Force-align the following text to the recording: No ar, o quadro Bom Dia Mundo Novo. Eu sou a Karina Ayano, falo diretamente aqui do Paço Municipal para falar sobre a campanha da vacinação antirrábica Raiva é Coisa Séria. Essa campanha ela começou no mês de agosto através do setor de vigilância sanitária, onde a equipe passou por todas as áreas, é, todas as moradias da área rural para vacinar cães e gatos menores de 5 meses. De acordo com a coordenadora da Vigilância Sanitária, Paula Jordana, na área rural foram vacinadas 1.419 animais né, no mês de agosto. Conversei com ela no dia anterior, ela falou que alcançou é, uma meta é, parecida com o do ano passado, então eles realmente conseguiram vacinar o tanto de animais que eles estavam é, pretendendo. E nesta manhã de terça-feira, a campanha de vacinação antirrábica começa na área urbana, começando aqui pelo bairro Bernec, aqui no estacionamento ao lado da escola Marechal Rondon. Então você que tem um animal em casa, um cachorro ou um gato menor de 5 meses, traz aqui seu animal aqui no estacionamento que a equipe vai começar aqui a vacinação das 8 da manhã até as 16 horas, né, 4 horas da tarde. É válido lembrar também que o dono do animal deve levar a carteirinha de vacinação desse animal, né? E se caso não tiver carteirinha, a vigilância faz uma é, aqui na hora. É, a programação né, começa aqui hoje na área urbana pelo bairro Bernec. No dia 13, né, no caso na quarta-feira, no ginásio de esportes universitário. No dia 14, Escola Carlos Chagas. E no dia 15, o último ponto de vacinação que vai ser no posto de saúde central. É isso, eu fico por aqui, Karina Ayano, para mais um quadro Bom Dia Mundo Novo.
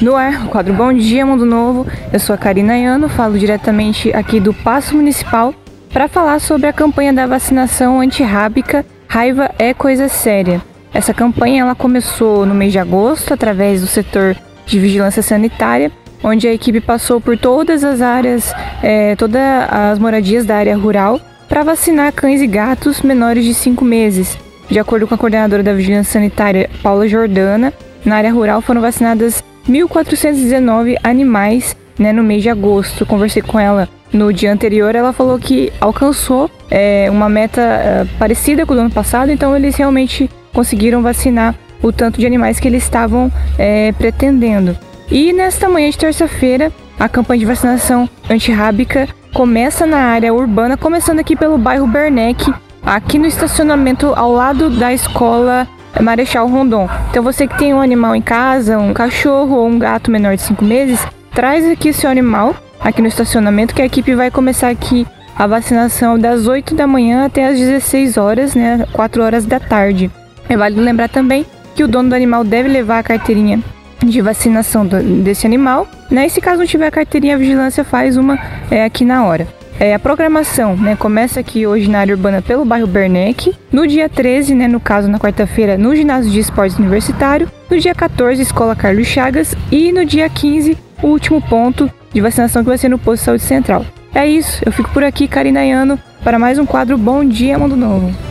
No 0.00 0.14
ar, 0.14 0.46
o 0.46 0.48
quadro 0.48 0.72
Bom 0.72 0.92
Dia 0.92 1.26
Mundo 1.26 1.44
Novo. 1.44 1.84
Eu 2.12 2.20
sou 2.20 2.32
a 2.32 2.38
Karina 2.38 2.74
Ayano, 2.74 3.08
falo 3.08 3.36
diretamente 3.36 4.14
aqui 4.14 4.38
do 4.38 4.54
Paço 4.54 4.94
Municipal 4.94 5.52
para 5.92 6.06
falar 6.06 6.38
sobre 6.38 6.68
a 6.68 6.72
campanha 6.72 7.12
da 7.12 7.26
vacinação 7.26 8.00
antirrábica 8.00 8.86
Raiva 9.08 9.50
é 9.58 9.74
Coisa 9.74 10.08
Séria. 10.08 10.62
Essa 10.94 11.12
campanha 11.12 11.62
ela 11.62 11.74
começou 11.74 12.46
no 12.46 12.54
mês 12.54 12.70
de 12.70 12.78
agosto 12.78 13.34
através 13.34 13.80
do 13.80 13.88
setor 13.88 14.36
de 14.64 14.78
vigilância 14.78 15.20
sanitária, 15.20 15.90
onde 16.22 16.46
a 16.46 16.52
equipe 16.52 16.80
passou 16.80 17.20
por 17.20 17.36
todas 17.36 17.82
as 17.82 18.00
áreas, 18.00 18.54
é, 18.80 19.16
todas 19.16 19.42
as 19.68 19.98
moradias 19.98 20.46
da 20.46 20.56
área 20.56 20.76
rural 20.76 21.20
para 21.48 21.64
vacinar 21.64 22.12
cães 22.12 22.40
e 22.40 22.46
gatos 22.46 23.02
menores 23.02 23.44
de 23.44 23.52
5 23.52 23.84
meses. 23.84 24.38
De 24.70 24.78
acordo 24.78 25.08
com 25.08 25.14
a 25.16 25.18
coordenadora 25.18 25.62
da 25.62 25.72
Vigilância 25.72 26.12
Sanitária, 26.12 26.70
Paula 26.84 27.08
Jordana, 27.08 27.72
na 28.04 28.16
área 28.16 28.32
rural 28.32 28.60
foram 28.60 28.80
vacinadas 28.80 29.42
1.419 29.68 30.96
animais 31.02 31.76
né, 31.98 32.12
no 32.12 32.22
mês 32.22 32.42
de 32.42 32.48
agosto. 32.48 33.04
Conversei 33.04 33.42
com 33.42 33.58
ela 33.58 33.88
no 34.12 34.32
dia 34.32 34.52
anterior, 34.52 34.94
ela 34.94 35.12
falou 35.12 35.38
que 35.38 35.72
alcançou 35.80 36.50
é, 36.70 37.08
uma 37.10 37.28
meta 37.28 37.60
é, 37.60 38.06
parecida 38.18 38.64
com 38.64 38.72
o 38.72 38.76
do 38.76 38.80
ano 38.80 38.90
passado, 38.90 39.30
então 39.30 39.54
eles 39.54 39.76
realmente 39.76 40.30
conseguiram 40.52 41.02
vacinar 41.02 41.54
o 41.82 41.92
tanto 41.92 42.18
de 42.18 42.26
animais 42.26 42.58
que 42.58 42.66
eles 42.66 42.82
estavam 42.82 43.30
é, 43.58 43.92
pretendendo. 43.92 44.76
E 45.10 45.32
nesta 45.32 45.68
manhã 45.68 45.90
de 45.90 45.98
terça-feira, 45.98 46.72
a 46.98 47.08
campanha 47.08 47.40
de 47.40 47.46
vacinação 47.46 48.08
antirrábica 48.28 49.08
começa 49.32 49.86
na 49.86 49.98
área 49.98 50.32
urbana, 50.32 50.76
começando 50.76 51.20
aqui 51.20 51.36
pelo 51.36 51.58
bairro 51.58 51.86
Bernec, 51.86 52.52
aqui 52.82 53.18
no 53.18 53.26
estacionamento 53.26 54.12
ao 54.16 54.32
lado 54.32 54.70
da 54.70 54.92
escola 54.92 55.68
Marechal 56.00 56.48
Rondon. 56.48 56.88
Então 57.10 57.22
você 57.22 57.46
que 57.46 57.58
tem 57.58 57.74
um 57.74 57.80
animal 57.80 58.14
em 58.14 58.22
casa, 58.22 58.78
um 58.78 58.92
cachorro 58.92 59.56
ou 59.56 59.66
um 59.66 59.78
gato 59.78 60.10
menor 60.10 60.36
de 60.36 60.42
5 60.42 60.64
meses, 60.64 61.04
traz 61.32 61.68
aqui 61.70 61.92
seu 61.92 62.10
animal 62.10 62.54
aqui 62.80 63.02
no 63.02 63.08
estacionamento 63.08 63.74
que 63.74 63.82
a 63.82 63.86
equipe 63.86 64.14
vai 64.14 64.30
começar 64.30 64.68
aqui 64.68 65.06
a 65.36 65.46
vacinação 65.46 66.18
das 66.18 66.46
8 66.46 66.74
da 66.74 66.86
manhã 66.86 67.26
até 67.26 67.46
as 67.46 67.58
16 67.58 68.16
horas, 68.16 68.54
né, 68.54 68.86
4 68.92 69.22
horas 69.22 69.44
da 69.44 69.60
tarde. 69.60 70.10
É 70.48 70.56
válido 70.56 70.80
lembrar 70.80 71.08
também 71.08 71.46
que 71.74 71.84
o 71.84 71.88
dono 71.88 72.08
do 72.08 72.14
animal 72.14 72.42
deve 72.42 72.68
levar 72.68 72.98
a 72.98 73.02
carteirinha 73.02 73.60
de 74.04 74.20
vacinação 74.20 74.86
desse 74.86 75.46
animal, 75.46 75.86
né? 76.10 76.26
E 76.26 76.30
se 76.30 76.40
caso 76.40 76.58
não 76.58 76.66
tiver 76.66 76.90
carteirinha, 76.90 77.34
a 77.34 77.38
vigilância 77.38 77.84
faz 77.84 78.16
uma 78.16 78.38
é, 78.70 78.84
aqui 78.84 79.04
na 79.04 79.24
hora. 79.24 79.46
É, 79.80 79.94
a 79.94 79.98
programação 79.98 80.76
né, 80.76 80.96
começa 80.96 81.38
aqui 81.38 81.64
hoje 81.64 81.88
na 81.88 82.00
área 82.00 82.14
urbana 82.14 82.42
pelo 82.42 82.64
bairro 82.64 82.86
Bernec. 82.86 83.54
No 83.70 83.86
dia 83.86 84.08
13, 84.08 84.54
né, 84.54 84.66
no 84.66 84.80
caso 84.80 85.08
na 85.08 85.20
quarta-feira, 85.20 85.78
no 85.78 85.94
ginásio 85.94 86.32
de 86.32 86.40
esportes 86.40 86.78
universitário. 86.78 87.48
No 87.70 87.78
dia 87.78 87.94
14, 87.94 88.42
Escola 88.42 88.74
Carlos 88.74 89.06
Chagas. 89.06 89.54
E 89.70 89.92
no 89.92 90.04
dia 90.04 90.28
15, 90.28 90.76
o 91.02 91.06
último 91.06 91.40
ponto 91.40 91.88
de 92.12 92.20
vacinação 92.20 92.62
que 92.62 92.68
vai 92.68 92.78
ser 92.78 92.88
no 92.88 92.98
posto 92.98 93.20
de 93.20 93.26
saúde 93.26 93.42
central. 93.44 93.86
É 94.12 94.26
isso, 94.26 94.62
eu 94.66 94.72
fico 94.72 94.90
por 94.90 95.04
aqui, 95.04 95.28
Karina 95.28 95.60
Ayano, 95.60 95.98
para 96.24 96.38
mais 96.38 96.58
um 96.58 96.66
quadro 96.66 96.98
Bom 96.98 97.24
Dia 97.24 97.58
Mundo 97.58 97.76
Novo. 97.76 98.27